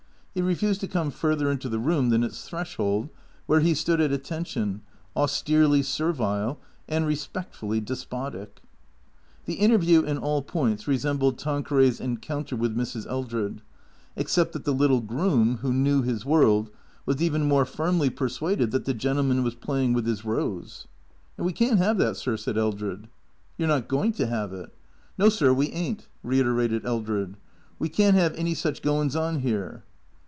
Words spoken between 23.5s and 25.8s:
You 're not going to have it."" 'No, sir, we